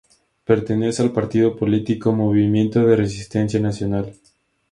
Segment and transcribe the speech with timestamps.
[0.45, 4.15] Pertenece al partido político Movimiento de Resistencia Nacional.